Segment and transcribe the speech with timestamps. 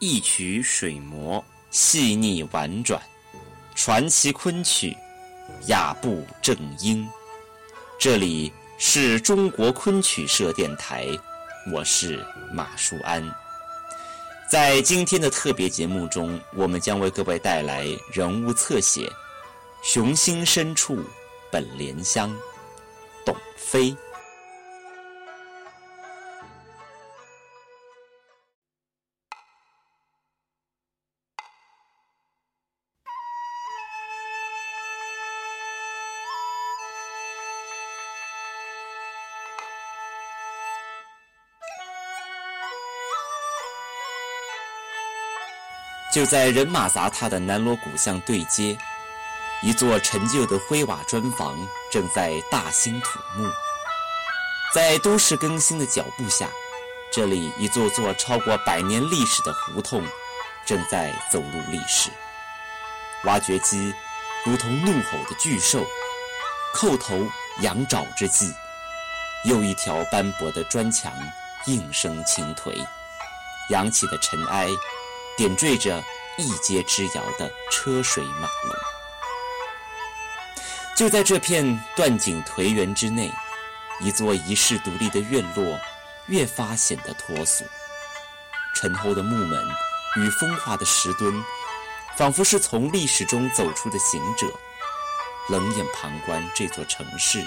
[0.00, 3.00] 一曲水磨，细腻婉转，
[3.74, 4.96] 传奇昆曲，
[5.68, 7.08] 雅步正音。
[7.98, 11.06] 这里是中国昆曲社电台，
[11.72, 13.24] 我是马淑安。
[14.50, 19.06] 在今天的特别节目中，我们将为各位带来人物侧写
[19.82, 20.98] 《雄心深处
[21.52, 22.30] 本莲香》，
[23.24, 23.96] 董妃。
[46.14, 48.78] 就在人马杂沓的南锣鼓巷对街，
[49.64, 51.58] 一座陈旧的灰瓦砖房
[51.90, 53.50] 正在大兴土木。
[54.72, 56.48] 在都市更新的脚步下，
[57.12, 60.06] 这里一座座超过百年历史的胡同
[60.64, 62.10] 正在走入历史。
[63.24, 63.92] 挖掘机
[64.46, 65.84] 如同怒吼的巨兽，
[66.76, 68.54] 叩头扬爪之际，
[69.46, 71.12] 又一条斑驳的砖墙
[71.66, 72.72] 应声倾颓，
[73.70, 74.68] 扬起的尘埃。
[75.36, 76.02] 点缀着
[76.36, 78.76] 一街之遥的车水马龙。
[80.96, 83.30] 就在这片断井颓垣之内，
[84.00, 85.78] 一座遗世独立的院落
[86.26, 87.64] 越发显得脱俗。
[88.76, 89.64] 沉厚的木门
[90.16, 91.44] 与风化的石墩，
[92.16, 94.46] 仿佛是从历史中走出的行者，
[95.48, 97.44] 冷眼旁观这座城市，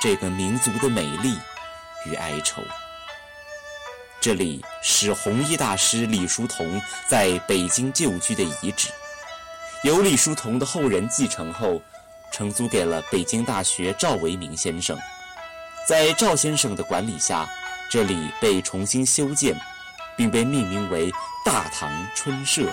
[0.00, 1.38] 这个民族的美丽
[2.06, 2.62] 与哀愁。
[4.20, 8.90] 这里是弘一大师李叔同在北京旧居的遗址，
[9.82, 11.80] 由李叔同的后人继承后，
[12.30, 14.98] 承租给了北京大学赵维明先生。
[15.88, 17.48] 在赵先生的管理下，
[17.90, 19.58] 这里被重新修建，
[20.18, 21.10] 并被命名为
[21.42, 22.70] 大唐春社。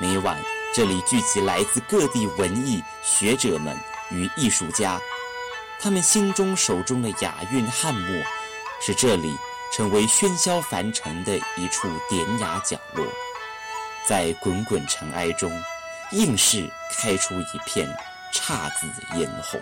[0.00, 0.36] 每晚，
[0.74, 3.76] 这里聚集来自各地文艺学者们
[4.10, 5.00] 与艺术家，
[5.78, 8.22] 他们心中手中的雅韵翰墨，
[8.84, 9.32] 是这里。
[9.72, 13.06] 成为喧嚣凡尘的一处典雅角落，
[14.06, 15.50] 在滚滚尘埃中，
[16.10, 17.88] 硬是开出一片
[18.34, 19.58] 姹紫嫣红。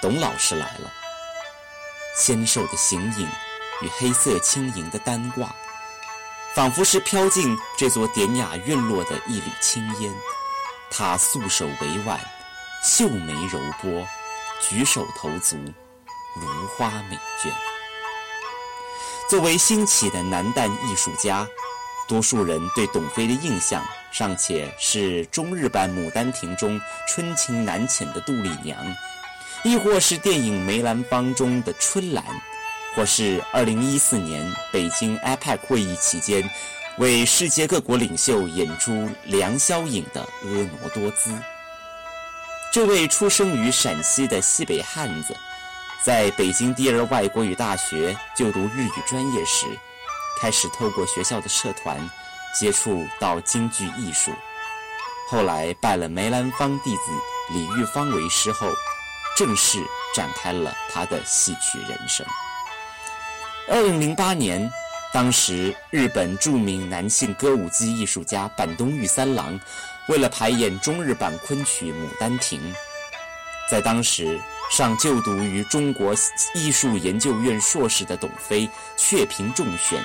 [0.00, 0.90] 董老师来了，
[2.16, 3.28] 纤瘦的形影
[3.82, 5.46] 与黑色轻盈的单褂。
[6.54, 10.12] 仿佛是飘进这座典雅院落的一缕青烟，
[10.90, 12.18] 他素手委婉，
[12.82, 14.06] 秀眉柔波，
[14.60, 15.56] 举手投足
[16.34, 17.52] 如花美眷。
[19.28, 21.46] 作为新起的男旦艺术家，
[22.08, 28.76] 多数人对董妃的印象尚且是中日版《牡丹亭》中春情难遣的杜丽娘，
[29.62, 32.24] 亦或是电影《梅兰芳》中的春兰。
[32.94, 36.48] 或是2014年北京 APEC 会议期间，
[36.98, 41.32] 为世界各国领袖演出梁宵影的婀娜多姿。
[42.72, 45.34] 这位出生于陕西的西北汉子，
[46.02, 49.66] 在北京第二外国语大学就读日语专业时，
[50.40, 51.98] 开始透过学校的社团
[52.52, 54.32] 接触到京剧艺术。
[55.30, 57.02] 后来拜了梅兰芳弟子
[57.50, 58.66] 李玉芳为师后，
[59.36, 59.78] 正式
[60.14, 62.26] 展开了他的戏曲人生。
[63.70, 64.70] 二零零八年，
[65.12, 69.60] 当时日本著名男性歌舞伎艺术家坂东玉三郎，
[70.08, 72.58] 为了排演中日版昆曲《牡丹亭》，
[73.70, 74.40] 在当时
[74.70, 76.14] 尚就读于中国
[76.54, 80.02] 艺术研究院硕士的董飞，却凭中选，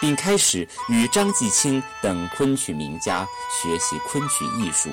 [0.00, 4.88] 并开始与张继清等昆曲名家学习昆曲艺术。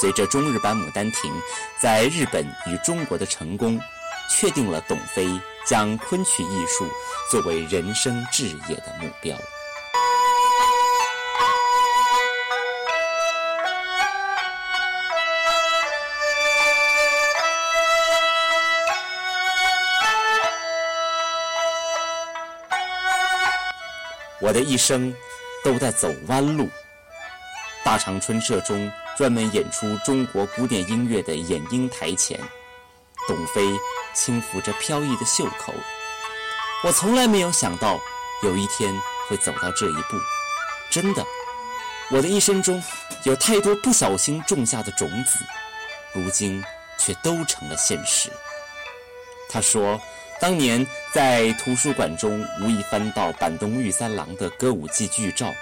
[0.00, 1.32] 随着中日版《牡丹亭》
[1.80, 3.80] 在日本与中国的成功，
[4.28, 5.28] 确定了董飞。
[5.68, 6.88] 将昆曲艺术
[7.30, 9.36] 作为人生志业的目标。
[24.40, 25.14] 我的一生
[25.62, 26.66] 都在走弯路。
[27.84, 32.40] 大长春社中专门演出中国古典音乐的演音台前，
[33.26, 33.62] 董飞。
[34.14, 35.74] 轻抚着飘逸的袖口，
[36.84, 38.00] 我从来没有想到
[38.42, 38.94] 有一天
[39.28, 40.16] 会走到这一步。
[40.90, 41.24] 真的，
[42.10, 42.82] 我的一生中
[43.24, 45.38] 有太多不小心种下的种子，
[46.12, 46.62] 如今
[46.98, 48.30] 却都成了现实。
[49.50, 50.00] 他说，
[50.40, 55.52] 当年在图书馆中无意翻到坂东玉三郎的歌舞伎剧照，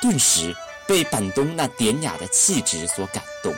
[0.00, 0.54] 顿时
[0.86, 3.54] 被板东那典雅的气质所感动。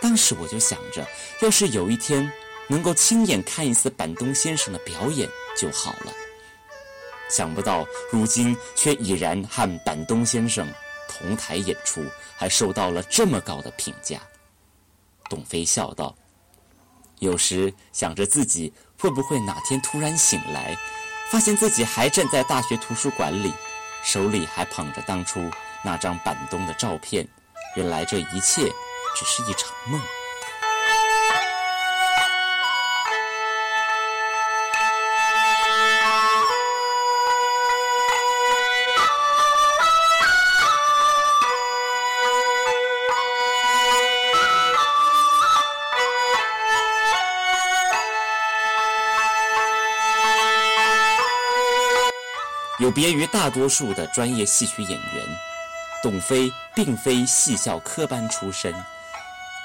[0.00, 1.06] 当时我就想着，
[1.40, 2.30] 要是有一天
[2.72, 6.12] 能够亲眼看一次板东先生的表演就好了。
[7.28, 10.66] 想不到如今却已然和板东先生
[11.06, 12.02] 同台演出，
[12.34, 14.18] 还受到了这么高的评价。
[15.28, 16.14] 董飞笑道
[17.20, 20.74] ：“有时想着自己会不会哪天突然醒来，
[21.30, 23.52] 发现自己还站在大学图书馆里，
[24.02, 25.46] 手里还捧着当初
[25.84, 27.28] 那张板东的照片，
[27.76, 28.72] 原来这一切。”
[29.14, 30.00] 只是一场梦。
[52.82, 55.38] 有别于大多数的专业戏曲演员，
[56.02, 58.74] 董飞并非戏校科班出身。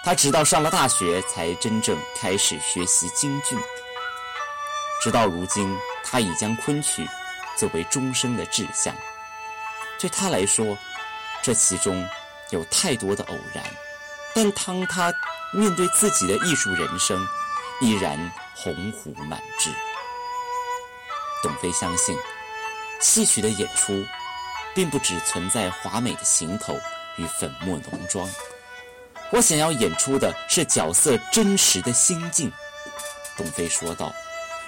[0.04, 3.58] 他直到上了大学，才真正开始学习京剧。
[5.02, 7.10] 直到如今，他已将昆曲
[7.56, 8.94] 作为终生的志向。
[10.00, 10.78] 对他来说，
[11.42, 12.08] 这其中
[12.52, 13.64] 有太多的偶然，
[14.36, 15.12] 但当他
[15.52, 17.28] 面对自己的艺术人生，
[17.82, 19.72] 依然鸿鹄满志。
[21.42, 22.16] 董飞相信，
[23.00, 24.06] 戏曲的演出，
[24.74, 26.74] 并不只存在华美的行头
[27.18, 28.30] 与粉墨浓妆。
[29.32, 32.52] 我想要演出的是角色真实的心境，
[33.36, 34.14] 董飞说道。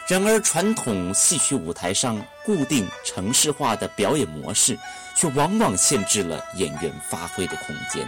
[0.07, 4.75] 然而，传统戏曲舞台上固定程式化的表演模式，
[5.15, 8.07] 却往往限制了演员发挥的空间。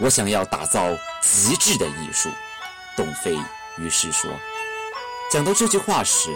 [0.00, 2.30] 我想要打造极致的艺术，
[2.96, 3.38] 董飞
[3.76, 4.30] 于是说。
[5.30, 6.34] 讲到这句话时，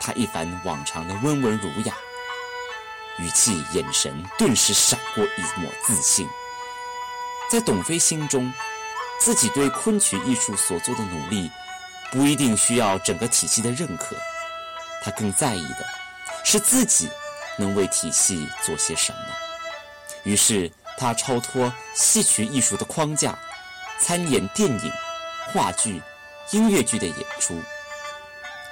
[0.00, 1.94] 他一反往常的温文儒雅，
[3.18, 6.28] 语气、眼神顿时闪过一抹自信。
[7.50, 8.52] 在董飞心中，
[9.20, 11.50] 自己对昆曲艺术所做的努力，
[12.10, 14.16] 不一定需要整个体系的认可。
[15.02, 15.86] 他更在意的，
[16.44, 17.10] 是自己
[17.58, 19.18] 能为体系做些什么。
[20.24, 23.38] 于是，他超脱戏曲艺术的框架，
[24.00, 24.92] 参演电影、
[25.52, 26.02] 话剧、
[26.50, 27.62] 音乐剧的演出，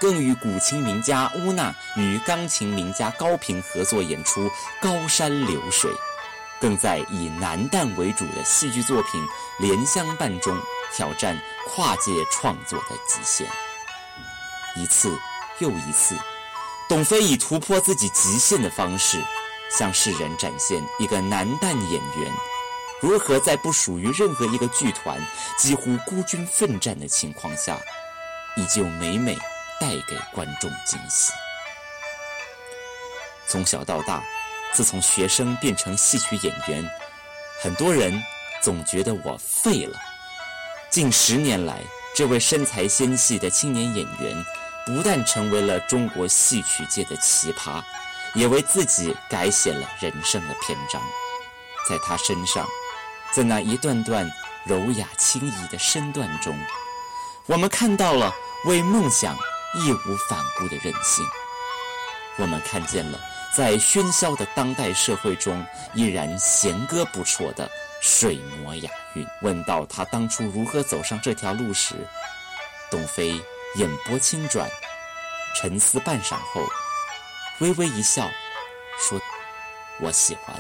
[0.03, 4.49] 更与古琴名家乌娜与钢琴名家高平合作演出
[4.81, 5.93] 《高山流水》。
[6.61, 9.25] 更在以男旦为主的戏剧作品
[9.61, 10.61] 《莲香伴》中
[10.93, 13.47] 挑战跨界创作的极限。
[14.75, 15.17] 一次
[15.61, 16.17] 又一次，
[16.89, 19.23] 董飞以突破自己极限的方式，
[19.71, 22.33] 向世人展现一个男旦演员
[23.01, 25.25] 如何在不属于任何一个剧团、
[25.57, 27.79] 几乎孤军奋战的情况下，
[28.57, 29.39] 依旧每每
[29.83, 31.33] 带给观众惊喜。
[33.49, 34.23] 从小到大。
[34.75, 36.83] 自从学生变成戏曲演员，
[37.61, 38.11] 很多人
[38.63, 39.99] 总觉得我废了。
[40.89, 41.83] 近十年来，
[42.17, 44.45] 这位身材纤细的青年演员，
[44.87, 47.83] 不但成为了中国戏曲界的奇葩，
[48.35, 51.03] 也为自己改写了人生的篇章。
[51.87, 52.67] 在他身上，
[53.31, 54.27] 在那一段段
[54.65, 56.59] 柔雅轻逸的身段中，
[57.45, 58.33] 我们看到了
[58.65, 59.37] 为梦想
[59.75, 61.25] 义无反顾的任性。
[62.37, 63.19] 我们看见了。
[63.55, 65.63] 在喧嚣的当代社会中，
[65.93, 69.27] 依然弦歌不辍的水磨雅韵。
[69.43, 71.95] 问到他当初如何走上这条路时，
[72.91, 73.39] 董飞
[73.75, 74.67] 眼波轻转，
[75.55, 76.67] 沉思半晌后，
[77.59, 78.27] 微微一笑，
[78.99, 79.21] 说
[80.01, 80.59] ：“我喜欢。”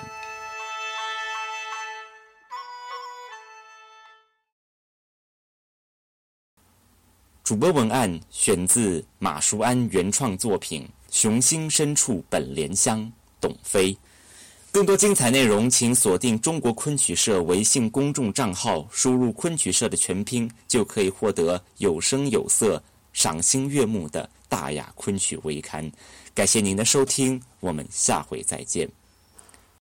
[7.45, 10.89] 主播文案选自马淑安原创作品。
[11.11, 13.95] 雄心深处本莲香，董飞。
[14.71, 22.83] 更多精彩内容，请锁定中国昆曲社微信公众账号，输入“昆曲社”的全拼，就可以获得有声有色、
[23.13, 25.91] 赏心悦目的大雅昆曲微刊。
[26.33, 28.89] 感谢您的收听，我们下回再见。